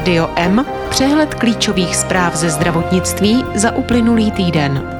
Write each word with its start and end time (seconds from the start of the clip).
Rádio 0.00 0.30
M, 0.36 0.66
přehled 0.90 1.34
klíčových 1.34 1.96
zpráv 1.96 2.36
ze 2.36 2.50
zdravotnictví 2.50 3.44
za 3.54 3.76
uplynulý 3.76 4.30
týden. 4.30 4.98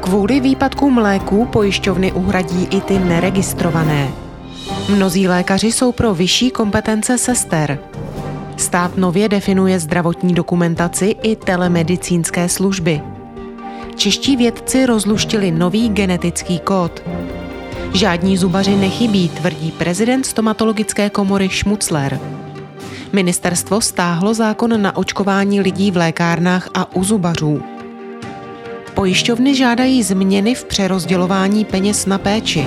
Kvůli 0.00 0.40
výpadkům 0.40 0.98
léků 0.98 1.44
pojišťovny 1.44 2.12
uhradí 2.12 2.68
i 2.70 2.80
ty 2.80 2.98
neregistrované. 2.98 4.08
Mnozí 4.88 5.28
lékaři 5.28 5.72
jsou 5.72 5.92
pro 5.92 6.14
vyšší 6.14 6.50
kompetence 6.50 7.18
sester. 7.18 7.78
Stát 8.56 8.96
nově 8.96 9.28
definuje 9.28 9.80
zdravotní 9.80 10.34
dokumentaci 10.34 11.16
i 11.22 11.36
telemedicínské 11.36 12.48
služby. 12.48 13.00
Čeští 13.96 14.36
vědci 14.36 14.86
rozluštili 14.86 15.50
nový 15.50 15.88
genetický 15.88 16.58
kód. 16.58 17.02
Žádní 17.94 18.36
zubaři 18.36 18.76
nechybí, 18.76 19.28
tvrdí 19.28 19.72
prezident 19.72 20.26
stomatologické 20.26 21.10
komory 21.10 21.48
Šmucler. 21.48 22.20
Ministerstvo 23.12 23.80
stáhlo 23.80 24.34
zákon 24.34 24.82
na 24.82 24.96
očkování 24.96 25.60
lidí 25.60 25.90
v 25.90 25.96
lékárnách 25.96 26.68
a 26.74 26.96
u 26.96 27.04
zubařů. 27.04 27.62
Pojišťovny 28.94 29.54
žádají 29.54 30.02
změny 30.02 30.54
v 30.54 30.64
přerozdělování 30.64 31.64
peněz 31.64 32.06
na 32.06 32.18
péči. 32.18 32.66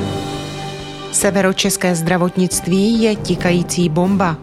Severočeské 1.12 1.96
zdravotnictví 1.96 3.02
je 3.02 3.16
tikající 3.16 3.90
bomba. 3.90 4.38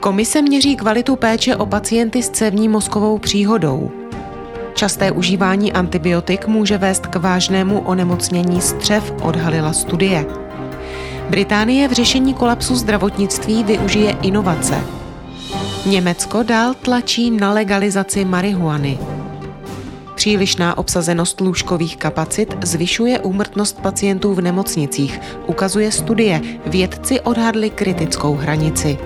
Komise 0.00 0.42
měří 0.42 0.76
kvalitu 0.76 1.16
péče 1.16 1.56
o 1.56 1.66
pacienty 1.66 2.22
s 2.22 2.30
cévní 2.30 2.68
mozkovou 2.68 3.18
příhodou. 3.18 4.01
Časté 4.74 5.10
užívání 5.10 5.72
antibiotik 5.72 6.46
může 6.46 6.78
vést 6.78 7.06
k 7.06 7.16
vážnému 7.16 7.80
onemocnění 7.80 8.60
střev, 8.60 9.12
odhalila 9.22 9.72
studie. 9.72 10.26
Británie 11.30 11.88
v 11.88 11.92
řešení 11.92 12.34
kolapsu 12.34 12.76
zdravotnictví 12.76 13.64
využije 13.64 14.16
inovace. 14.22 14.80
Německo 15.86 16.42
dál 16.42 16.74
tlačí 16.74 17.30
na 17.30 17.52
legalizaci 17.52 18.24
marihuany. 18.24 18.98
Přílišná 20.14 20.78
obsazenost 20.78 21.40
lůžkových 21.40 21.96
kapacit 21.96 22.54
zvyšuje 22.62 23.20
úmrtnost 23.20 23.82
pacientů 23.82 24.34
v 24.34 24.40
nemocnicích, 24.40 25.20
ukazuje 25.46 25.92
studie. 25.92 26.40
Vědci 26.66 27.20
odhadli 27.20 27.70
kritickou 27.70 28.34
hranici. 28.34 28.98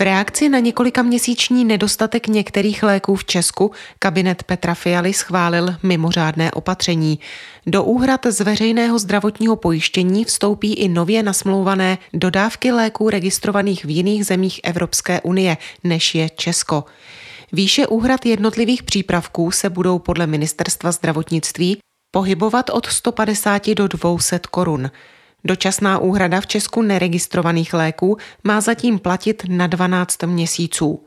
V 0.00 0.02
reakci 0.02 0.48
na 0.48 0.58
několika 0.58 1.02
měsíční 1.02 1.64
nedostatek 1.64 2.26
některých 2.28 2.82
léků 2.82 3.16
v 3.16 3.24
Česku 3.24 3.70
kabinet 3.98 4.42
Petra 4.42 4.74
Fialy 4.74 5.12
schválil 5.12 5.74
mimořádné 5.82 6.52
opatření. 6.52 7.18
Do 7.66 7.84
úhrad 7.84 8.26
z 8.26 8.40
veřejného 8.40 8.98
zdravotního 8.98 9.56
pojištění 9.56 10.24
vstoupí 10.24 10.74
i 10.74 10.88
nově 10.88 11.22
nasmlouvané 11.22 11.98
dodávky 12.12 12.72
léků 12.72 13.10
registrovaných 13.10 13.84
v 13.84 13.90
jiných 13.90 14.26
zemích 14.26 14.60
Evropské 14.64 15.20
unie, 15.20 15.56
než 15.84 16.14
je 16.14 16.30
Česko. 16.30 16.84
Výše 17.52 17.86
úhrad 17.86 18.26
jednotlivých 18.26 18.82
přípravků 18.82 19.50
se 19.50 19.70
budou 19.70 19.98
podle 19.98 20.26
ministerstva 20.26 20.92
zdravotnictví 20.92 21.78
pohybovat 22.10 22.70
od 22.70 22.86
150 22.86 23.74
do 23.74 23.88
200 23.88 24.40
korun. 24.50 24.90
Dočasná 25.44 25.98
úhrada 25.98 26.40
v 26.40 26.46
Česku 26.46 26.82
neregistrovaných 26.82 27.74
léků 27.74 28.16
má 28.44 28.60
zatím 28.60 28.98
platit 28.98 29.42
na 29.48 29.66
12 29.66 30.22
měsíců. 30.22 31.04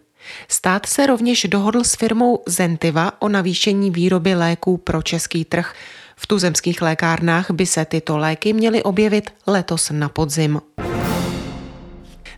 Stát 0.48 0.86
se 0.86 1.06
rovněž 1.06 1.46
dohodl 1.50 1.84
s 1.84 1.96
firmou 1.96 2.44
Zentiva 2.48 3.12
o 3.20 3.30
navýšení 3.30 3.92
výroby 3.92 4.36
léků 4.36 4.78
pro 4.78 5.02
český 5.02 5.46
trh. 5.46 5.74
V 6.16 6.28
tuzemských 6.28 6.82
lékárnách 6.82 7.52
by 7.52 7.66
se 7.66 7.86
tyto 7.86 8.18
léky 8.18 8.54
měly 8.54 8.84
objevit 8.84 9.30
letos 9.48 9.90
na 9.90 10.10
podzim. 10.10 10.62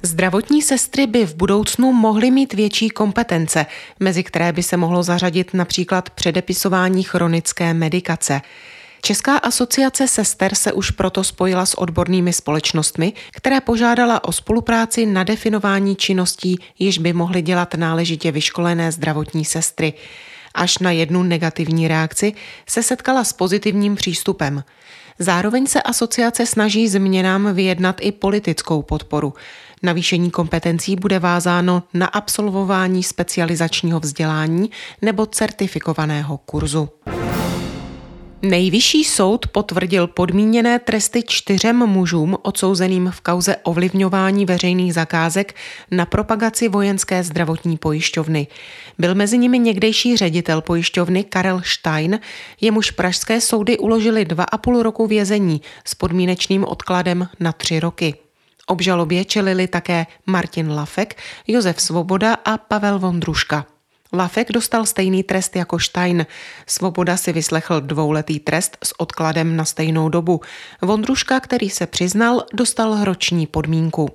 Zdravotní 0.02 0.62
sestry 0.62 1.08
by 1.08 1.26
v 1.26 1.36
budoucnu 1.36 1.94
mohly 1.94 2.32
mít 2.32 2.54
větší 2.54 2.90
kompetence, 2.90 3.66
mezi 4.00 4.24
které 4.24 4.52
by 4.52 4.64
se 4.64 4.78
mohlo 4.78 5.04
zařadit 5.04 5.54
například 5.54 6.10
předepisování 6.10 7.04
chronické 7.04 7.74
medikace. 7.74 8.42
Česká 9.06 9.38
asociace 9.38 10.08
sester 10.08 10.56
se 10.56 10.74
už 10.74 10.92
proto 10.92 11.24
spojila 11.24 11.66
s 11.66 11.74
odbornými 11.78 12.34
společnostmi, 12.34 13.14
které 13.32 13.62
požádala 13.62 14.24
o 14.24 14.32
spolupráci 14.32 15.06
na 15.06 15.24
definování 15.24 15.96
činností, 15.96 16.60
již 16.80 16.98
by 16.98 17.14
mohly 17.14 17.42
dělat 17.42 17.74
náležitě 17.74 18.32
vyškolené 18.32 18.92
zdravotní 18.92 19.46
sestry. 19.46 19.94
Až 20.56 20.78
na 20.78 20.92
jednu 20.92 21.24
negativní 21.24 21.88
reakci 21.88 22.34
se 22.68 22.84
setkala 22.84 23.24
s 23.24 23.34
pozitivním 23.34 23.96
přístupem. 23.96 24.64
Zároveň 25.20 25.68
se 25.68 25.82
asociace 25.82 26.46
snaží 26.46 26.88
změnám 26.88 27.54
vyjednat 27.54 27.96
i 28.02 28.12
politickou 28.12 28.82
podporu. 28.82 29.34
Navýšení 29.84 30.32
kompetencí 30.32 30.96
bude 30.96 31.20
vázáno 31.20 31.84
na 31.94 32.08
absolvování 32.08 33.04
specializačního 33.04 34.00
vzdělání 34.00 34.70
nebo 35.02 35.26
certifikovaného 35.26 36.38
kurzu. 36.38 36.90
Nejvyšší 38.50 39.04
soud 39.04 39.48
potvrdil 39.48 40.08
podmíněné 40.08 40.80
tresty 40.80 41.24
čtyřem 41.28 41.78
mužům 41.78 42.38
odsouzeným 42.42 43.12
v 43.12 43.22
kauze 43.22 43.56
ovlivňování 43.56 44.46
veřejných 44.46 44.94
zakázek 44.94 45.56
na 45.92 46.06
propagaci 46.06 46.68
vojenské 46.68 47.24
zdravotní 47.24 47.78
pojišťovny. 47.78 48.48
Byl 48.98 49.16
mezi 49.16 49.38
nimi 49.38 49.60
někdejší 49.60 50.18
ředitel 50.18 50.62
pojišťovny 50.62 51.24
Karel 51.24 51.62
Stein, 51.66 52.20
jemuž 52.62 52.92
pražské 52.92 53.42
soudy 53.42 53.78
uložili 53.78 54.26
dva 54.26 54.44
a 54.44 54.58
půl 54.58 54.84
roku 54.84 55.08
vězení 55.08 55.62
s 55.86 55.96
podmínečným 55.96 56.66
odkladem 56.66 57.28
na 57.40 57.52
tři 57.52 57.80
roky. 57.80 58.16
Obžalobě 58.68 59.26
čelili 59.26 59.68
také 59.68 60.06
Martin 60.26 60.72
Lafek, 60.72 61.18
Josef 61.48 61.82
Svoboda 61.82 62.34
a 62.34 62.58
Pavel 62.58 63.00
Vondruška. 63.00 63.66
Lafek 64.14 64.52
dostal 64.52 64.86
stejný 64.86 65.24
trest 65.24 65.56
jako 65.56 65.80
Stein. 65.80 66.26
Svoboda 66.68 67.18
si 67.18 67.34
vyslechl 67.34 67.82
dvouletý 67.82 68.40
trest 68.40 68.78
s 68.84 69.00
odkladem 69.00 69.56
na 69.56 69.66
stejnou 69.66 70.10
dobu. 70.10 70.42
Vondruška, 70.82 71.40
který 71.40 71.70
se 71.70 71.88
přiznal, 71.88 72.46
dostal 72.54 73.04
roční 73.04 73.48
podmínku. 73.48 74.10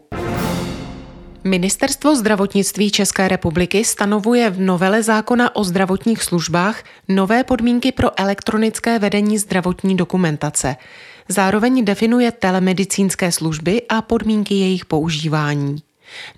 Ministerstvo 1.44 2.16
zdravotnictví 2.16 2.90
České 2.90 3.28
republiky 3.28 3.84
stanovuje 3.84 4.50
v 4.50 4.60
novele 4.60 5.02
zákona 5.02 5.56
o 5.56 5.64
zdravotních 5.64 6.22
službách 6.22 6.82
nové 7.08 7.44
podmínky 7.44 7.92
pro 7.92 8.20
elektronické 8.20 8.98
vedení 8.98 9.38
zdravotní 9.38 9.96
dokumentace. 9.96 10.76
Zároveň 11.28 11.84
definuje 11.84 12.32
telemedicínské 12.32 13.32
služby 13.32 13.82
a 13.88 14.02
podmínky 14.02 14.54
jejich 14.54 14.84
používání. 14.84 15.82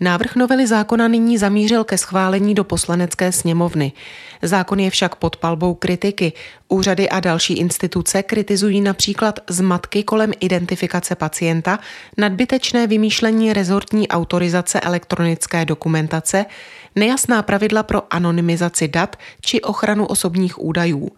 Návrh 0.01 0.37
novely 0.37 0.67
zákona 0.67 1.09
nyní 1.09 1.39
zamířil 1.39 1.85
ke 1.85 1.99
schválení 1.99 2.55
do 2.55 2.65
poslanecké 2.65 3.33
sněmovny. 3.33 3.93
Zákon 4.43 4.81
je 4.81 4.91
však 4.91 5.15
pod 5.15 5.37
palbou 5.37 5.75
kritiky. 5.75 6.33
Úřady 6.69 7.09
a 7.09 7.21
další 7.21 7.55
instituce 7.55 8.23
kritizují 8.23 8.81
například 8.81 9.41
zmatky 9.51 10.03
kolem 10.03 10.33
identifikace 10.41 11.15
pacienta, 11.15 11.79
nadbytečné 12.19 12.87
vymýšlení 12.87 13.53
rezortní 13.53 14.09
autorizace 14.09 14.81
elektronické 14.81 15.65
dokumentace, 15.65 16.47
nejasná 16.97 17.43
pravidla 17.43 17.83
pro 17.83 18.15
anonymizaci 18.15 18.89
dat 18.89 19.17
či 19.41 19.61
ochranu 19.61 20.07
osobních 20.07 20.63
údajů. 20.63 21.11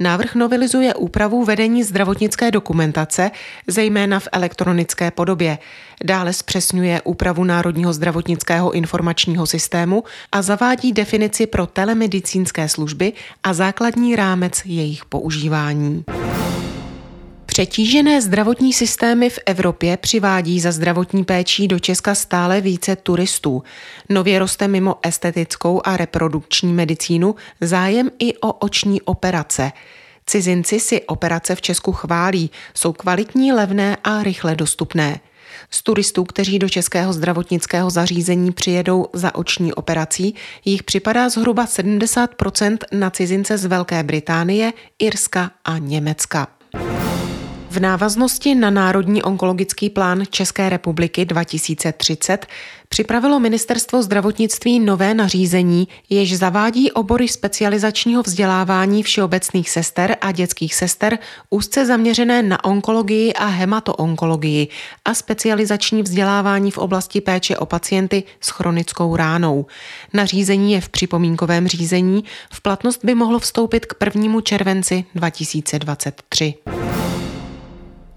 Návrh 0.00 0.34
novelizuje 0.34 0.94
úpravu 0.94 1.44
vedení 1.44 1.84
zdravotnické 1.84 2.50
dokumentace, 2.50 3.30
zejména 3.66 4.20
v 4.20 4.28
elektronické 4.32 5.10
podobě. 5.10 5.58
Dále 6.04 6.32
zpřesňuje 6.32 7.02
úpravu 7.02 7.44
Národního 7.44 7.92
zdravotnického 7.92 8.70
informačního 8.70 9.46
systému 9.46 10.04
a 10.32 10.42
zavádí 10.42 10.92
definici 10.92 11.46
pro 11.46 11.66
telemedicínské 11.66 12.68
služby 12.68 13.12
a 13.44 13.52
základní 13.52 14.16
rámec 14.16 14.62
jejich 14.64 15.04
používání. 15.04 16.04
Přetížené 17.58 18.22
zdravotní 18.22 18.72
systémy 18.72 19.30
v 19.30 19.38
Evropě 19.46 19.96
přivádí 19.96 20.60
za 20.60 20.72
zdravotní 20.72 21.24
péčí 21.24 21.68
do 21.68 21.78
Česka 21.78 22.14
stále 22.14 22.60
více 22.60 22.96
turistů. 22.96 23.62
Nově 24.08 24.38
roste 24.38 24.68
mimo 24.68 24.96
estetickou 25.02 25.80
a 25.84 25.96
reprodukční 25.96 26.72
medicínu 26.72 27.34
zájem 27.60 28.10
i 28.18 28.36
o 28.36 28.52
oční 28.52 29.02
operace. 29.02 29.72
Cizinci 30.28 30.80
si 30.80 31.02
operace 31.02 31.54
v 31.54 31.60
Česku 31.60 31.92
chválí, 31.92 32.50
jsou 32.74 32.92
kvalitní, 32.92 33.52
levné 33.52 33.96
a 34.04 34.22
rychle 34.22 34.56
dostupné. 34.56 35.20
Z 35.70 35.82
turistů, 35.82 36.24
kteří 36.24 36.58
do 36.58 36.68
českého 36.68 37.12
zdravotnického 37.12 37.90
zařízení 37.90 38.52
přijedou 38.52 39.06
za 39.12 39.34
oční 39.34 39.74
operací, 39.74 40.34
jich 40.64 40.82
připadá 40.82 41.28
zhruba 41.28 41.66
70 41.66 42.30
na 42.92 43.10
cizince 43.10 43.58
z 43.58 43.64
Velké 43.64 44.02
Británie, 44.02 44.72
Irska 44.98 45.50
a 45.64 45.78
Německa. 45.78 46.57
V 47.70 47.80
návaznosti 47.80 48.54
na 48.54 48.70
Národní 48.70 49.22
onkologický 49.22 49.90
plán 49.90 50.22
České 50.30 50.68
republiky 50.68 51.24
2030 51.24 52.46
připravilo 52.88 53.40
Ministerstvo 53.40 54.02
zdravotnictví 54.02 54.80
nové 54.80 55.14
nařízení, 55.14 55.88
jež 56.10 56.36
zavádí 56.36 56.92
obory 56.92 57.28
specializačního 57.28 58.22
vzdělávání 58.22 59.02
všeobecných 59.02 59.70
sester 59.70 60.16
a 60.20 60.32
dětských 60.32 60.74
sester 60.74 61.18
úzce 61.50 61.86
zaměřené 61.86 62.42
na 62.42 62.64
onkologii 62.64 63.32
a 63.32 63.46
hematoonkologii 63.46 64.68
a 65.04 65.14
specializační 65.14 66.02
vzdělávání 66.02 66.70
v 66.70 66.78
oblasti 66.78 67.20
péče 67.20 67.56
o 67.56 67.66
pacienty 67.66 68.22
s 68.40 68.48
chronickou 68.48 69.16
ránou. 69.16 69.66
Nařízení 70.12 70.72
je 70.72 70.80
v 70.80 70.88
připomínkovém 70.88 71.68
řízení, 71.68 72.24
v 72.52 72.60
platnost 72.60 73.04
by 73.04 73.14
mohlo 73.14 73.38
vstoupit 73.38 73.86
k 73.86 73.94
1. 74.04 74.40
červenci 74.40 75.04
2023. 75.14 76.54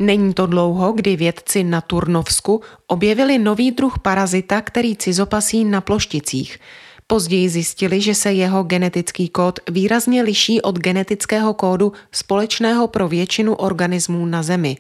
Není 0.02 0.34
to 0.34 0.46
dlouho, 0.46 0.94
kdy 0.94 1.16
vědci 1.16 1.64
na 1.64 1.82
Turnovsku 1.82 2.62
objevili 2.88 3.38
nový 3.38 3.72
druh 3.72 4.00
parazita, 4.00 4.62
který 4.62 4.96
cizopasí 4.96 5.66
na 5.66 5.82
plošticích. 5.82 6.60
Později 7.08 7.50
zjistili, 7.50 8.02
že 8.02 8.16
se 8.16 8.34
jeho 8.34 8.64
genetický 8.64 9.30
kód 9.30 9.60
výrazně 9.70 10.22
liší 10.22 10.62
od 10.62 10.80
genetického 10.80 11.54
kódu 11.54 11.94
společného 12.12 12.88
pro 12.88 13.08
většinu 13.08 13.56
organismů 13.56 14.26
na 14.26 14.44
Zemi. 14.44 14.78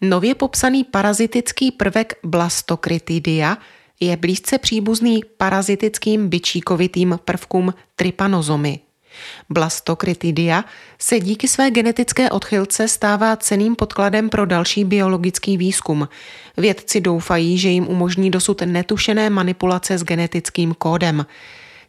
Nově 0.00 0.34
popsaný 0.34 0.84
parazitický 0.84 1.70
prvek 1.70 2.14
blastokrytidia 2.24 3.58
je 4.00 4.16
blízce 4.16 4.58
příbuzný 4.58 5.20
parazitickým 5.36 6.28
byčíkovitým 6.28 7.18
prvkům 7.24 7.74
trypanozomy. 7.96 8.80
Blastokrytidia 9.50 10.64
se 10.98 11.20
díky 11.20 11.48
své 11.48 11.70
genetické 11.70 12.30
odchylce 12.30 12.88
stává 12.88 13.36
ceným 13.36 13.76
podkladem 13.76 14.28
pro 14.30 14.46
další 14.46 14.84
biologický 14.84 15.56
výzkum. 15.56 16.08
Vědci 16.56 17.00
doufají, 17.00 17.58
že 17.58 17.68
jim 17.68 17.88
umožní 17.88 18.30
dosud 18.30 18.62
netušené 18.62 19.30
manipulace 19.30 19.98
s 19.98 20.04
genetickým 20.04 20.74
kódem. 20.74 21.26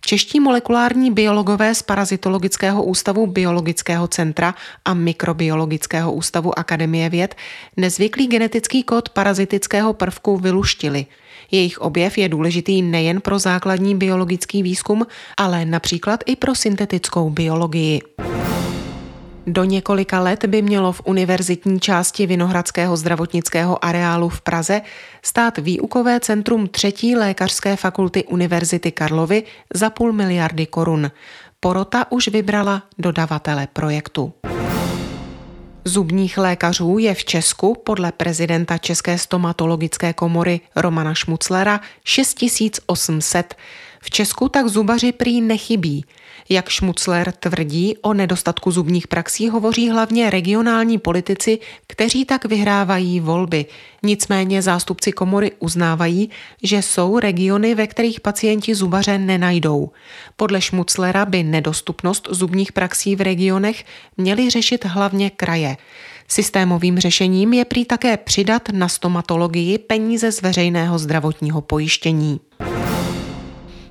Čeští 0.05 0.39
molekulární 0.39 1.11
biologové 1.11 1.75
z 1.75 1.81
Parazitologického 1.81 2.83
ústavu 2.83 3.27
Biologického 3.27 4.07
centra 4.07 4.55
a 4.85 4.93
Mikrobiologického 4.93 6.13
ústavu 6.13 6.59
Akademie 6.59 7.09
věd 7.09 7.35
nezvyklý 7.77 8.27
genetický 8.27 8.83
kód 8.83 9.09
parazitického 9.09 9.93
prvku 9.93 10.37
vyluštili– 10.37 11.05
jejich 11.53 11.81
objev 11.81 12.17
je 12.17 12.29
důležitý 12.29 12.81
nejen 12.81 13.21
pro 13.21 13.39
základní 13.39 13.95
biologický 13.95 14.63
výzkum, 14.63 15.07
ale 15.37 15.65
například 15.65 16.19
i 16.25 16.35
pro 16.35 16.55
syntetickou 16.55 17.29
biologii. 17.29 18.01
Do 19.47 19.63
několika 19.63 20.19
let 20.19 20.45
by 20.45 20.61
mělo 20.61 20.91
v 20.91 21.01
univerzitní 21.05 21.79
části 21.79 22.27
Vinohradského 22.27 22.97
zdravotnického 22.97 23.85
areálu 23.85 24.29
v 24.29 24.41
Praze 24.41 24.81
stát 25.21 25.57
výukové 25.57 26.19
centrum 26.19 26.67
třetí 26.67 27.15
lékařské 27.15 27.75
fakulty 27.75 28.23
Univerzity 28.23 28.91
Karlovy 28.91 29.43
za 29.73 29.89
půl 29.89 30.13
miliardy 30.13 30.65
korun. 30.65 31.11
Porota 31.59 32.11
už 32.11 32.27
vybrala 32.27 32.83
dodavatele 32.97 33.67
projektu. 33.73 34.33
Zubních 35.85 36.37
lékařů 36.37 36.97
je 36.97 37.13
v 37.13 37.25
Česku 37.25 37.75
podle 37.85 38.11
prezidenta 38.11 38.77
České 38.77 39.17
stomatologické 39.17 40.13
komory 40.13 40.61
Romana 40.75 41.13
Šmuclera 41.13 41.81
6800. 42.03 43.55
V 44.03 44.09
Česku 44.09 44.49
tak 44.49 44.67
zubaři 44.67 45.11
prý 45.11 45.41
nechybí. 45.41 46.05
Jak 46.49 46.69
Šmucler 46.69 47.31
tvrdí, 47.31 47.97
o 48.01 48.13
nedostatku 48.13 48.71
zubních 48.71 49.07
praxí 49.07 49.49
hovoří 49.49 49.89
hlavně 49.89 50.29
regionální 50.29 50.97
politici, 50.97 51.59
kteří 51.87 52.25
tak 52.25 52.45
vyhrávají 52.45 53.19
volby. 53.19 53.65
Nicméně 54.03 54.61
zástupci 54.61 55.11
komory 55.11 55.51
uznávají, 55.59 56.29
že 56.63 56.81
jsou 56.81 57.19
regiony, 57.19 57.75
ve 57.75 57.87
kterých 57.87 58.21
pacienti 58.21 58.75
zubaře 58.75 59.17
nenajdou. 59.17 59.91
Podle 60.35 60.61
Šmuclera 60.61 61.25
by 61.25 61.43
nedostupnost 61.43 62.27
zubních 62.31 62.71
praxí 62.71 63.15
v 63.15 63.21
regionech 63.21 63.85
měly 64.17 64.49
řešit 64.49 64.85
hlavně 64.85 65.29
kraje. 65.29 65.77
Systémovým 66.27 66.99
řešením 66.99 67.53
je 67.53 67.65
prý 67.65 67.85
také 67.85 68.17
přidat 68.17 68.69
na 68.71 68.87
stomatologii 68.87 69.77
peníze 69.77 70.31
z 70.31 70.41
veřejného 70.41 70.99
zdravotního 70.99 71.61
pojištění. 71.61 72.39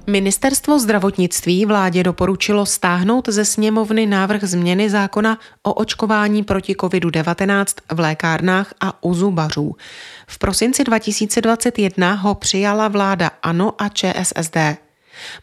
Ministerstvo 0.06 0.78
zdravotnictví 0.78 1.66
vládě 1.66 2.02
doporučilo 2.02 2.66
stáhnout 2.66 3.28
ze 3.28 3.44
sněmovny 3.44 4.06
návrh 4.06 4.44
změny 4.44 4.90
zákona 4.90 5.38
o 5.62 5.74
očkování 5.74 6.42
proti 6.44 6.74
COVID-19 6.74 7.64
v 7.92 8.00
lékárnách 8.00 8.74
a 8.80 9.04
u 9.04 9.14
zubařů. 9.14 9.76
V 10.26 10.38
prosinci 10.38 10.84
2021 10.84 12.14
ho 12.14 12.34
přijala 12.34 12.88
vláda 12.88 13.30
ANO 13.42 13.74
a 13.78 13.88
ČSSD. 13.88 14.56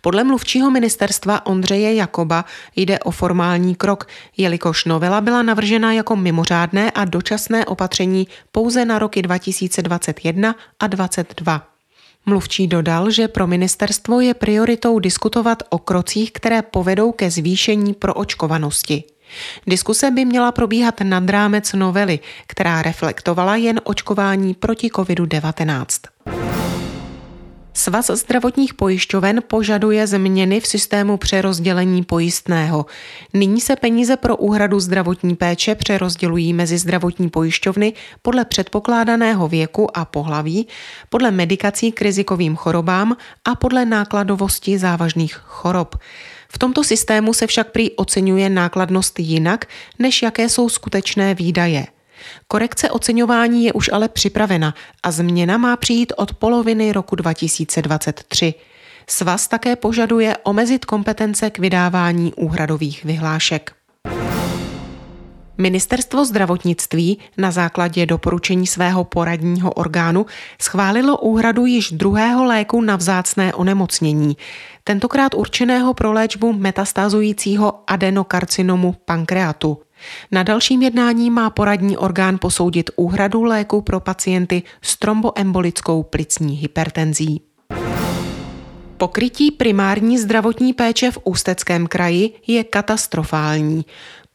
Podle 0.01 0.23
mluvčího 0.23 0.71
ministerstva 0.71 1.45
Ondřeje 1.45 1.93
Jakoba 1.93 2.45
jde 2.75 2.99
o 2.99 3.11
formální 3.11 3.75
krok, 3.75 4.07
jelikož 4.37 4.85
novela 4.85 5.21
byla 5.21 5.41
navržena 5.41 5.93
jako 5.93 6.15
mimořádné 6.15 6.91
a 6.91 7.05
dočasné 7.05 7.65
opatření 7.65 8.27
pouze 8.51 8.85
na 8.85 8.99
roky 8.99 9.21
2021 9.21 10.55
a 10.79 10.87
2022. 10.87 11.68
Mluvčí 12.29 12.67
dodal, 12.67 13.11
že 13.11 13.27
pro 13.27 13.47
ministerstvo 13.47 14.21
je 14.21 14.33
prioritou 14.33 14.99
diskutovat 14.99 15.63
o 15.69 15.77
krocích, 15.77 16.31
které 16.31 16.61
povedou 16.61 17.11
ke 17.11 17.31
zvýšení 17.31 17.93
proočkovanosti. 17.93 19.03
Diskuse 19.67 20.11
by 20.11 20.25
měla 20.25 20.51
probíhat 20.51 21.01
nad 21.01 21.29
rámec 21.29 21.73
novely, 21.73 22.19
která 22.47 22.81
reflektovala 22.81 23.55
jen 23.55 23.81
očkování 23.83 24.53
proti 24.53 24.87
COVID-19. 24.87 26.68
Svaz 27.73 28.07
zdravotních 28.07 28.73
pojišťoven 28.73 29.41
požaduje 29.47 30.07
změny 30.07 30.59
v 30.59 30.67
systému 30.67 31.17
přerozdělení 31.17 32.03
pojistného. 32.03 32.85
Nyní 33.33 33.61
se 33.61 33.75
peníze 33.75 34.17
pro 34.17 34.37
úhradu 34.37 34.79
zdravotní 34.79 35.35
péče 35.35 35.75
přerozdělují 35.75 36.53
mezi 36.53 36.77
zdravotní 36.77 37.29
pojišťovny 37.29 37.93
podle 38.21 38.45
předpokládaného 38.45 39.47
věku 39.47 39.97
a 39.97 40.05
pohlaví, 40.05 40.67
podle 41.09 41.31
medikací 41.31 41.91
k 41.91 42.01
rizikovým 42.01 42.55
chorobám 42.55 43.17
a 43.45 43.55
podle 43.55 43.85
nákladovosti 43.85 44.77
závažných 44.77 45.33
chorob. 45.33 45.95
V 46.51 46.57
tomto 46.57 46.83
systému 46.83 47.33
se 47.33 47.47
však 47.47 47.71
prý 47.71 47.91
oceňuje 47.91 48.49
nákladnost 48.49 49.19
jinak, 49.19 49.65
než 49.99 50.21
jaké 50.21 50.49
jsou 50.49 50.69
skutečné 50.69 51.35
výdaje– 51.35 51.87
Korekce 52.47 52.91
oceňování 52.91 53.65
je 53.65 53.73
už 53.73 53.89
ale 53.93 54.09
připravena 54.09 54.73
a 55.03 55.11
změna 55.11 55.57
má 55.57 55.77
přijít 55.77 56.13
od 56.15 56.33
poloviny 56.33 56.91
roku 56.91 57.15
2023. 57.15 58.53
Svaz 59.07 59.47
také 59.47 59.75
požaduje 59.75 60.37
omezit 60.43 60.85
kompetence 60.85 61.49
k 61.49 61.59
vydávání 61.59 62.33
úhradových 62.33 63.03
vyhlášek. 63.05 63.79
Ministerstvo 65.59 66.25
zdravotnictví 66.25 67.17
na 67.37 67.51
základě 67.51 68.05
doporučení 68.05 68.67
svého 68.67 69.03
poradního 69.03 69.71
orgánu 69.71 70.25
schválilo 70.61 71.17
úhradu 71.17 71.65
již 71.65 71.91
druhého 71.91 72.45
léku 72.45 72.81
na 72.81 72.95
vzácné 72.95 73.53
onemocnění, 73.53 74.37
tentokrát 74.83 75.33
určeného 75.35 75.93
pro 75.93 76.11
léčbu 76.11 76.53
metastázujícího 76.53 77.83
adenokarcinomu 77.87 78.95
pankreatu. 79.05 79.77
Na 80.31 80.43
dalším 80.43 80.81
jednání 80.81 81.29
má 81.29 81.49
poradní 81.49 81.97
orgán 81.97 82.37
posoudit 82.41 82.89
úhradu 82.95 83.43
léku 83.43 83.81
pro 83.81 83.99
pacienty 83.99 84.63
s 84.81 84.97
tromboembolickou 84.97 86.03
plicní 86.03 86.55
hypertenzí. 86.55 87.41
Pokrytí 88.97 89.51
primární 89.51 90.17
zdravotní 90.17 90.73
péče 90.73 91.11
v 91.11 91.17
Ústeckém 91.23 91.87
kraji 91.87 92.33
je 92.47 92.63
katastrofální. 92.63 93.85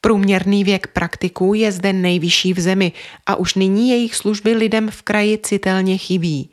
Průměrný 0.01 0.65
věk 0.65 0.87
praktiků 0.87 1.55
je 1.55 1.73
zde 1.73 1.93
nejvyšší 1.93 2.53
v 2.53 2.61
zemi 2.61 2.93
a 3.27 3.37
už 3.37 3.55
nyní 3.55 3.91
jejich 3.91 4.15
služby 4.15 4.53
lidem 4.53 4.91
v 4.91 5.03
kraji 5.03 5.39
citelně 5.39 5.99
chybí. 5.99 6.51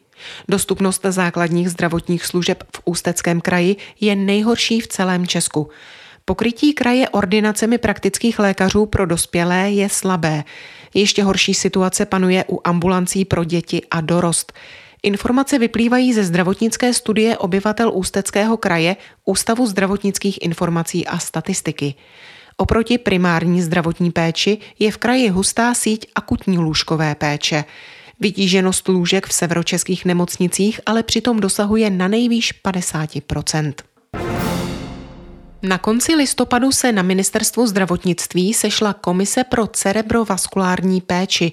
Dostupnost 0.50 1.02
základních 1.10 1.70
zdravotních 1.70 2.26
služeb 2.26 2.64
v 2.76 2.82
Ústeckém 2.86 3.42
kraji 3.42 3.76
je 4.00 4.16
nejhorší 4.16 4.80
v 4.80 4.88
celém 4.88 5.28
Česku. 5.28 5.70
Pokrytí 6.26 6.74
kraje 6.74 7.10
ordinacemi 7.10 7.78
praktických 7.78 8.40
lékařů 8.40 8.86
pro 8.86 9.06
dospělé 9.06 9.72
je 9.72 9.90
slabé. 9.90 10.44
Ještě 10.94 11.24
horší 11.24 11.54
situace 11.54 12.06
panuje 12.06 12.46
u 12.50 12.62
ambulancí 12.64 13.26
pro 13.26 13.44
děti 13.44 13.82
a 13.92 14.02
dorost. 14.02 14.54
Informace 15.04 15.60
vyplývají 15.60 16.14
ze 16.14 16.24
zdravotnické 16.24 16.94
studie 16.94 17.38
obyvatel 17.38 17.92
Ústeckého 17.94 18.58
kraje 18.58 18.96
Ústavu 19.26 19.68
zdravotnických 19.68 20.42
informací 20.42 21.08
a 21.08 21.20
statistiky. 21.20 21.96
Oproti 22.58 22.98
primární 22.98 23.62
zdravotní 23.62 24.12
péči 24.12 24.58
je 24.80 24.92
v 24.92 24.98
kraji 24.98 25.30
hustá 25.30 25.74
síť 25.74 26.08
akutní 26.16 26.58
lůžkové 26.58 27.16
péče. 27.16 27.64
Vytíženost 28.20 28.88
lůžek 28.88 29.28
v 29.28 29.34
severočeských 29.34 30.06
nemocnicích 30.06 30.80
ale 30.86 31.04
přitom 31.04 31.40
dosahuje 31.40 31.90
na 31.90 32.08
nejvýš 32.08 32.52
50 32.52 33.10
Na 35.64 35.78
konci 35.78 36.16
listopadu 36.16 36.72
se 36.72 36.92
na 36.92 37.02
ministerstvu 37.02 37.68
zdravotnictví 37.68 38.54
sešla 38.54 38.94
Komise 38.94 39.44
pro 39.44 39.68
cerebrovaskulární 39.68 41.02
péči, 41.02 41.52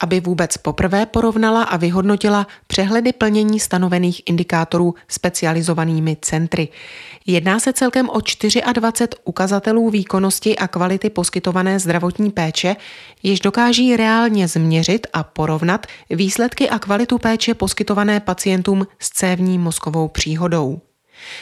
aby 0.00 0.20
vůbec 0.20 0.56
poprvé 0.56 1.06
porovnala 1.06 1.62
a 1.62 1.76
vyhodnotila 1.76 2.46
přehledy 2.66 3.12
plnění 3.12 3.60
stanovených 3.60 4.22
indikátorů 4.26 4.94
specializovanými 5.08 6.16
centry. 6.20 6.68
Jedná 7.26 7.60
se 7.60 7.72
celkem 7.72 8.08
o 8.08 8.20
24 8.72 9.22
ukazatelů 9.24 9.90
výkonnosti 9.90 10.56
a 10.56 10.68
kvality 10.68 11.10
poskytované 11.10 11.78
zdravotní 11.78 12.30
péče, 12.30 12.76
jež 13.22 13.40
dokáží 13.40 13.96
reálně 13.96 14.48
změřit 14.48 15.06
a 15.12 15.22
porovnat 15.22 15.86
výsledky 16.10 16.70
a 16.70 16.78
kvalitu 16.78 17.18
péče 17.18 17.54
poskytované 17.54 18.20
pacientům 18.20 18.86
s 18.98 19.10
cévní 19.10 19.58
mozkovou 19.58 20.08
příhodou. 20.08 20.80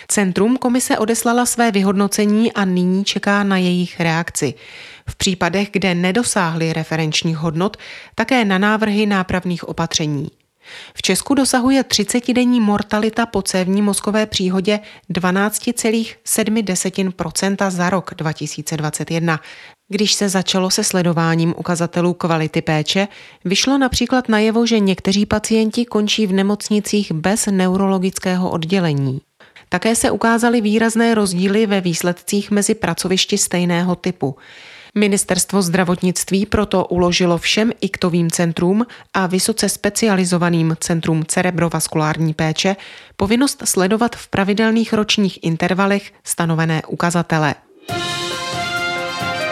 Centrum 0.08 0.56
komise 0.56 0.98
odeslala 0.98 1.46
své 1.46 1.70
vyhodnocení 1.70 2.52
a 2.52 2.64
nyní 2.64 3.04
čeká 3.04 3.42
na 3.42 3.56
jejich 3.56 4.00
reakci. 4.00 4.54
V 5.08 5.16
případech, 5.16 5.68
kde 5.72 5.94
nedosáhly 5.94 6.72
referenčních 6.72 7.36
hodnot, 7.36 7.76
také 8.14 8.44
na 8.44 8.58
návrhy 8.58 9.06
nápravných 9.06 9.68
opatření. 9.68 10.30
V 10.94 11.02
Česku 11.02 11.34
dosahuje 11.34 11.82
30-denní 11.82 12.60
mortalita 12.60 13.26
po 13.26 13.42
cévní 13.42 13.82
mozkové 13.82 14.26
příhodě 14.26 14.80
12,7% 15.10 17.70
za 17.70 17.90
rok 17.90 18.14
2021. 18.16 19.40
Když 19.88 20.12
se 20.12 20.28
začalo 20.28 20.70
se 20.70 20.84
sledováním 20.84 21.54
ukazatelů 21.56 22.14
kvality 22.14 22.62
péče, 22.62 23.08
vyšlo 23.44 23.78
například 23.78 24.28
najevo, 24.28 24.66
že 24.66 24.78
někteří 24.78 25.26
pacienti 25.26 25.84
končí 25.84 26.26
v 26.26 26.32
nemocnicích 26.32 27.12
bez 27.12 27.46
neurologického 27.46 28.50
oddělení. 28.50 29.20
Také 29.68 29.96
se 29.96 30.10
ukázaly 30.10 30.60
výrazné 30.60 31.14
rozdíly 31.14 31.66
ve 31.66 31.80
výsledcích 31.80 32.50
mezi 32.50 32.74
pracovišti 32.74 33.38
stejného 33.38 33.96
typu. 33.96 34.36
Ministerstvo 34.94 35.62
zdravotnictví 35.62 36.46
proto 36.46 36.84
uložilo 36.84 37.38
všem 37.38 37.72
iktovým 37.80 38.30
centrům 38.30 38.86
a 39.14 39.26
vysoce 39.26 39.68
specializovaným 39.68 40.76
centrům 40.80 41.24
cerebrovaskulární 41.26 42.34
péče 42.34 42.76
povinnost 43.16 43.62
sledovat 43.64 44.16
v 44.16 44.28
pravidelných 44.28 44.92
ročních 44.92 45.44
intervalech 45.44 46.12
stanovené 46.24 46.82
ukazatele. 46.88 47.54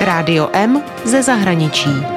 Rádio 0.01 0.51
M 0.53 0.83
ze 1.05 1.23
zahraničí. 1.23 2.16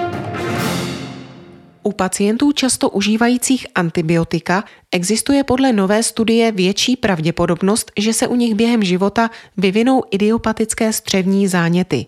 U 1.90 1.92
pacientů 1.92 2.52
často 2.52 2.90
užívajících 2.90 3.68
antibiotika 3.76 4.64
existuje 4.92 5.44
podle 5.44 5.74
nové 5.74 6.04
studie 6.04 6.52
větší 6.52 6.98
pravděpodobnost, 6.98 7.92
že 7.98 8.14
se 8.14 8.28
u 8.28 8.36
nich 8.36 8.56
během 8.56 8.84
života 8.84 9.30
vyvinou 9.58 10.04
idiopatické 10.12 10.94
střevní 10.94 11.48
záněty. 11.48 12.06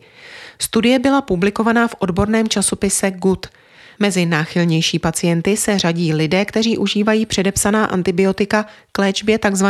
Studie 0.59 0.99
byla 0.99 1.21
publikovaná 1.21 1.87
v 1.87 1.95
odborném 1.99 2.49
časopise 2.49 3.11
Good– 3.11 3.47
Mezi 4.01 4.25
náchylnější 4.25 4.99
pacienty 4.99 5.57
se 5.57 5.79
řadí 5.79 6.13
lidé, 6.13 6.45
kteří 6.45 6.77
užívají 6.77 7.25
předepsaná 7.25 7.85
antibiotika 7.85 8.65
k 8.91 8.99
léčbě 8.99 9.39
tzv. 9.39 9.65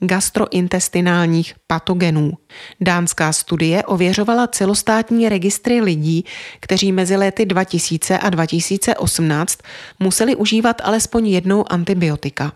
gastrointestinálních 0.00 1.54
patogenů. 1.66 2.32
Dánská 2.80 3.32
studie 3.32 3.82
ověřovala 3.84 4.46
celostátní 4.46 5.28
registry 5.28 5.80
lidí, 5.80 6.24
kteří 6.60 6.92
mezi 6.92 7.16
léty 7.16 7.46
2000 7.46 8.18
a 8.18 8.30
2018 8.30 9.58
museli 10.00 10.36
užívat 10.36 10.80
alespoň 10.84 11.26
jednou 11.26 11.72
antibiotika. 11.72 12.52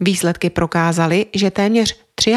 Výsledky 0.00 0.50
prokázaly, 0.50 1.26
že 1.34 1.50
téměř 1.50 1.96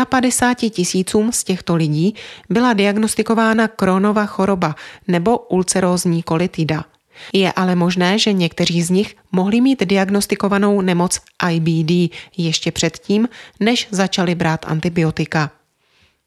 53 0.09 0.69
tisícům 0.69 1.31
z 1.31 1.43
těchto 1.43 1.75
lidí 1.75 2.15
byla 2.49 2.73
diagnostikována 2.73 3.67
Kronova 3.67 4.25
choroba 4.25 4.75
nebo 5.07 5.37
ulcerózní 5.37 6.23
kolitida. 6.23 6.85
Je 7.33 7.51
ale 7.51 7.75
možné, 7.75 8.19
že 8.19 8.33
někteří 8.33 8.81
z 8.81 8.89
nich 8.89 9.15
mohli 9.31 9.61
mít 9.61 9.83
diagnostikovanou 9.85 10.81
nemoc 10.81 11.19
IBD 11.51 12.13
ještě 12.37 12.71
předtím, 12.71 13.29
než 13.59 13.87
začali 13.91 14.35
brát 14.35 14.65
antibiotika. 14.67 15.51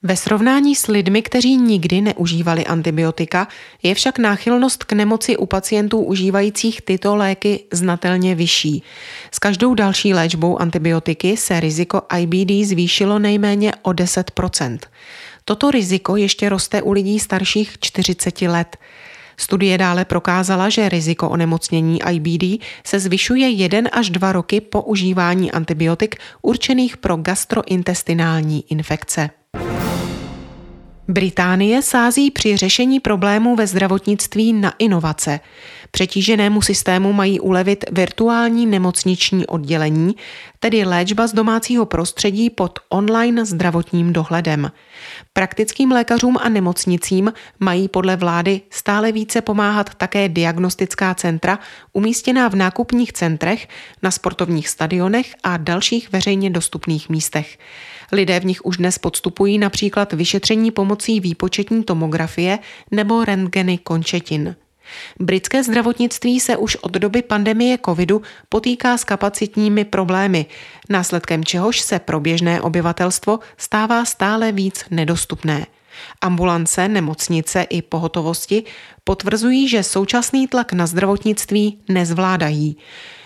Ve 0.06 0.16
srovnání 0.16 0.74
s 0.74 0.86
lidmi, 0.86 1.22
kteří 1.22 1.56
nikdy 1.56 2.00
neužívali 2.00 2.66
antibiotika, 2.66 3.48
je 3.82 3.94
však 3.94 4.18
náchylnost 4.18 4.84
k 4.84 4.92
nemoci 4.92 5.36
u 5.36 5.46
pacientů 5.46 5.98
užívajících 5.98 6.82
tyto 6.82 7.16
léky 7.16 7.64
znatelně 7.72 8.34
vyšší. 8.34 8.82
S 9.30 9.38
každou 9.38 9.74
další 9.74 10.14
léčbou 10.14 10.60
antibiotiky 10.60 11.36
se 11.36 11.60
riziko 11.60 12.02
IBD 12.18 12.68
zvýšilo 12.68 13.18
nejméně 13.18 13.72
o 13.82 13.90
10% 13.90 14.78
Toto 15.44 15.70
riziko 15.70 16.16
ještě 16.16 16.48
roste 16.48 16.82
u 16.82 16.92
lidí 16.92 17.20
starších 17.20 17.76
40 17.80 18.42
let. 18.42 18.76
Studie 19.36 19.78
dále 19.78 20.04
prokázala, 20.04 20.68
že 20.68 20.88
riziko 20.88 21.28
onemocnění 21.28 21.98
IBD 22.12 22.64
se 22.84 22.98
zvyšuje 22.98 23.48
1 23.48 23.90
až 23.92 24.10
2 24.10 24.32
roky 24.32 24.60
po 24.60 24.82
užívání 24.82 25.52
antibiotik 25.52 26.16
určených 26.42 26.96
pro 26.96 27.16
gastrointestinální 27.16 28.64
infekce. 28.68 29.30
Británie 31.08 31.82
sází 31.82 32.30
při 32.30 32.56
řešení 32.56 33.00
problémů 33.00 33.56
ve 33.56 33.66
zdravotnictví 33.66 34.52
na 34.52 34.72
inovace. 34.78 35.40
Přetíženému 35.94 36.62
systému 36.62 37.12
mají 37.12 37.40
ulevit 37.40 37.84
virtuální 37.92 38.66
nemocniční 38.66 39.46
oddělení, 39.46 40.16
tedy 40.58 40.84
léčba 40.84 41.26
z 41.26 41.32
domácího 41.32 41.86
prostředí 41.86 42.50
pod 42.50 42.78
online 42.88 43.44
zdravotním 43.44 44.12
dohledem. 44.12 44.72
Praktickým 45.32 45.92
lékařům 45.92 46.36
a 46.40 46.48
nemocnicím 46.48 47.32
mají 47.60 47.88
podle 47.88 48.16
vlády 48.16 48.60
stále 48.70 49.12
více 49.12 49.40
pomáhat 49.40 49.94
také 49.94 50.28
diagnostická 50.28 51.14
centra 51.14 51.58
umístěná 51.92 52.48
v 52.48 52.54
nákupních 52.54 53.12
centrech, 53.12 53.68
na 54.02 54.10
sportovních 54.10 54.68
stadionech 54.68 55.34
a 55.42 55.56
dalších 55.56 56.12
veřejně 56.12 56.50
dostupných 56.50 57.08
místech. 57.08 57.58
Lidé 58.12 58.40
v 58.40 58.44
nich 58.44 58.66
už 58.66 58.76
dnes 58.76 58.98
podstupují 58.98 59.58
například 59.58 60.12
vyšetření 60.12 60.70
pomocí 60.70 61.20
výpočetní 61.20 61.84
tomografie 61.84 62.58
nebo 62.90 63.24
rentgeny 63.24 63.78
končetin. 63.78 64.56
Britské 65.20 65.62
zdravotnictví 65.62 66.40
se 66.40 66.56
už 66.56 66.76
od 66.76 66.92
doby 66.92 67.22
pandemie 67.22 67.78
covidu 67.84 68.22
potýká 68.48 68.98
s 68.98 69.04
kapacitními 69.04 69.84
problémy, 69.84 70.46
následkem 70.90 71.44
čehož 71.44 71.80
se 71.80 71.98
pro 71.98 72.20
běžné 72.20 72.60
obyvatelstvo 72.60 73.38
stává 73.56 74.04
stále 74.04 74.52
víc 74.52 74.84
nedostupné. 74.90 75.66
Ambulance, 76.20 76.88
nemocnice 76.88 77.62
i 77.62 77.82
pohotovosti 77.82 78.64
potvrzují, 79.04 79.68
že 79.68 79.82
současný 79.82 80.46
tlak 80.48 80.72
na 80.72 80.86
zdravotnictví 80.86 81.78
nezvládají. 81.88 82.76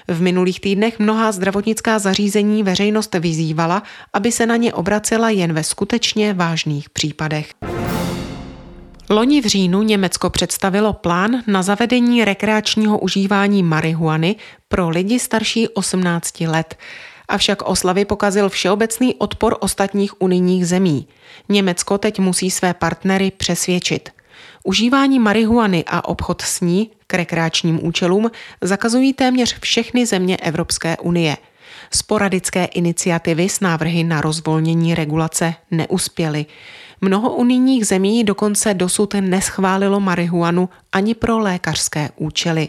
V 0.09 0.23
minulých 0.23 0.61
týdnech 0.61 0.99
mnohá 0.99 1.33
zdravotnická 1.33 1.99
zařízení 1.99 2.63
veřejnost 2.63 3.15
vyzývala, 3.15 3.83
aby 4.13 4.33
se 4.33 4.47
na 4.47 4.57
ně 4.57 4.75
obracela 4.75 5.31
jen 5.31 5.53
ve 5.53 5.65
skutečně 5.65 6.35
vážných 6.35 6.91
případech. 6.91 7.55
Loni 9.11 9.41
v 9.41 9.47
říjnu 9.47 9.83
Německo 9.83 10.31
představilo 10.31 10.93
plán 10.93 11.43
na 11.47 11.63
zavedení 11.63 12.25
rekreačního 12.25 12.99
užívání 12.99 13.63
marihuany 13.63 14.37
pro 14.69 14.89
lidi 14.89 15.19
starší 15.19 15.69
18 15.69 16.41
let. 16.41 16.79
Avšak 17.29 17.63
oslavy 17.63 18.05
pokazil 18.05 18.49
všeobecný 18.49 19.15
odpor 19.15 19.57
ostatních 19.61 20.23
unijních 20.23 20.67
zemí. 20.67 21.09
Německo 21.49 21.99
teď 21.99 22.19
musí 22.19 22.51
své 22.51 22.75
partnery 22.75 23.31
přesvědčit. 23.31 24.11
Užívání 24.65 25.19
marihuany 25.19 25.85
a 25.87 26.09
obchod 26.09 26.43
s 26.43 26.61
ní 26.61 26.91
k 27.07 27.15
rekreačním 27.15 27.87
účelům 27.87 28.31
zakazují 28.61 29.13
téměř 29.13 29.61
všechny 29.61 30.07
země 30.07 30.37
Evropské 30.37 30.97
unie. 30.97 31.37
Sporadické 31.95 32.65
iniciativy 32.65 33.49
s 33.49 33.61
návrhy 33.61 34.05
na 34.05 34.21
rozvolnění 34.21 34.95
regulace 34.95 35.55
neuspěly. 35.71 36.47
Mnoho 37.01 37.35
unijních 37.35 37.87
zemí 37.87 38.25
dokonce 38.25 38.75
dosud 38.75 39.15
neschválilo 39.21 40.01
marihuanu 40.01 40.69
ani 40.93 41.15
pro 41.15 41.39
lékařské 41.39 42.11
účely. 42.17 42.69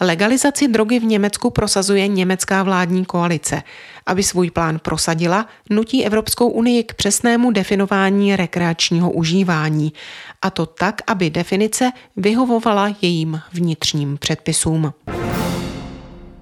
Legalizaci 0.00 0.68
drogy 0.68 1.00
v 1.00 1.04
Německu 1.04 1.50
prosazuje 1.50 2.08
německá 2.08 2.62
vládní 2.62 3.04
koalice. 3.04 3.62
Aby 4.06 4.22
svůj 4.22 4.50
plán 4.50 4.78
prosadila, 4.78 5.46
nutí 5.70 6.06
Evropskou 6.06 6.48
unii 6.48 6.84
k 6.84 6.94
přesnému 6.94 7.50
definování 7.50 8.36
rekreačního 8.36 9.10
užívání, 9.10 9.92
a 10.42 10.50
to 10.50 10.66
tak, 10.66 11.00
aby 11.06 11.30
definice 11.30 11.92
vyhovovala 12.16 12.96
jejím 13.02 13.40
vnitřním 13.52 14.18
předpisům. 14.18 14.92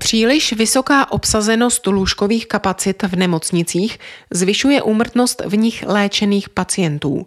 Příliš 0.01 0.53
vysoká 0.53 1.13
obsazenost 1.13 1.87
lůžkových 1.87 2.47
kapacit 2.47 3.03
v 3.03 3.17
nemocnicích 3.17 3.99
zvyšuje 4.31 4.83
úmrtnost 4.83 5.43
v 5.47 5.57
nich 5.57 5.85
léčených 5.87 6.49
pacientů. 6.49 7.27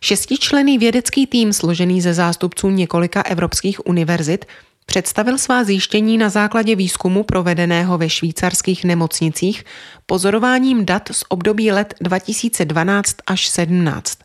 Šestičlený 0.00 0.78
vědecký 0.78 1.26
tým 1.26 1.52
složený 1.52 2.00
ze 2.00 2.14
zástupců 2.14 2.70
několika 2.70 3.22
evropských 3.22 3.86
univerzit 3.86 4.44
představil 4.86 5.38
svá 5.38 5.64
zjištění 5.64 6.18
na 6.18 6.28
základě 6.28 6.76
výzkumu 6.76 7.22
provedeného 7.22 7.98
ve 7.98 8.10
švýcarských 8.10 8.84
nemocnicích 8.84 9.64
pozorováním 10.06 10.86
dat 10.86 11.08
z 11.12 11.24
období 11.28 11.72
let 11.72 11.94
2012 12.00 13.16
až 13.26 13.48
17. 13.48 14.18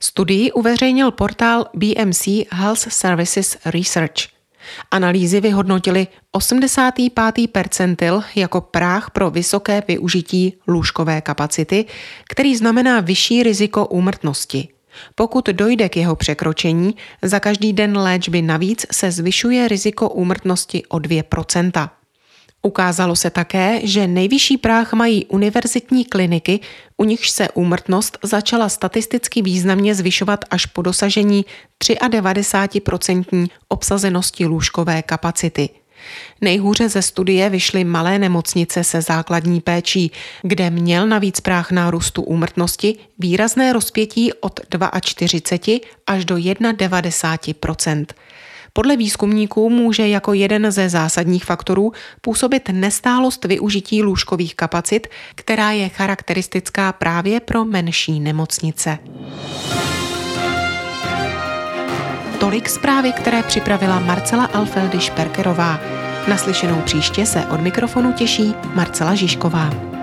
Studii 0.00 0.52
uveřejnil 0.52 1.10
portál 1.10 1.66
BMC 1.74 2.28
Health 2.50 2.92
Services 2.92 3.56
Research. 3.64 4.33
Analýzy 4.90 5.40
vyhodnotily 5.40 6.06
85. 6.32 7.50
percentil 7.52 8.22
jako 8.34 8.60
práh 8.60 9.10
pro 9.10 9.30
vysoké 9.30 9.82
využití 9.88 10.54
lůžkové 10.68 11.20
kapacity, 11.20 11.84
který 12.28 12.56
znamená 12.56 13.00
vyšší 13.00 13.42
riziko 13.42 13.86
úmrtnosti. 13.86 14.68
Pokud 15.14 15.48
dojde 15.48 15.88
k 15.88 15.96
jeho 15.96 16.16
překročení, 16.16 16.94
za 17.22 17.40
každý 17.40 17.72
den 17.72 17.98
léčby 17.98 18.42
navíc 18.42 18.86
se 18.92 19.10
zvyšuje 19.10 19.68
riziko 19.68 20.08
úmrtnosti 20.08 20.82
o 20.88 20.98
2 20.98 21.22
Ukázalo 22.66 23.16
se 23.16 23.30
také, 23.30 23.80
že 23.82 24.06
nejvyšší 24.06 24.58
práh 24.58 24.92
mají 24.92 25.26
univerzitní 25.26 26.04
kliniky, 26.04 26.60
u 26.96 27.04
nichž 27.04 27.30
se 27.30 27.48
úmrtnost 27.48 28.18
začala 28.22 28.68
statisticky 28.68 29.42
významně 29.42 29.94
zvyšovat 29.94 30.44
až 30.50 30.66
po 30.66 30.82
dosažení 30.82 31.44
93% 31.84 33.48
obsazenosti 33.68 34.46
lůžkové 34.46 35.02
kapacity. 35.02 35.68
Nejhůře 36.40 36.88
ze 36.88 37.02
studie 37.02 37.50
vyšly 37.50 37.84
malé 37.84 38.18
nemocnice 38.18 38.84
se 38.84 39.02
základní 39.02 39.60
péčí, 39.60 40.12
kde 40.42 40.70
měl 40.70 41.06
navíc 41.06 41.40
práh 41.40 41.70
nárůstu 41.70 42.22
úmrtnosti 42.22 42.96
výrazné 43.18 43.72
rozpětí 43.72 44.32
od 44.32 44.60
42 45.00 45.78
až 46.06 46.24
do 46.24 46.36
91 46.76 48.04
podle 48.76 48.96
výzkumníků 48.96 49.70
může 49.70 50.08
jako 50.08 50.32
jeden 50.32 50.70
ze 50.70 50.88
zásadních 50.88 51.44
faktorů 51.44 51.92
působit 52.20 52.68
nestálost 52.72 53.44
využití 53.44 54.02
lůžkových 54.02 54.54
kapacit, 54.54 55.06
která 55.34 55.70
je 55.70 55.88
charakteristická 55.88 56.92
právě 56.92 57.40
pro 57.40 57.64
menší 57.64 58.20
nemocnice. 58.20 58.98
Tolik 62.40 62.68
zprávy, 62.68 63.12
které 63.12 63.42
připravila 63.42 64.00
Marcela 64.00 64.44
Alfeldy 64.44 65.00
Šperkerová. 65.00 65.80
Naslyšenou 66.28 66.80
příště 66.80 67.26
se 67.26 67.46
od 67.46 67.60
mikrofonu 67.60 68.12
těší 68.12 68.54
Marcela 68.74 69.14
Žižková. 69.14 69.93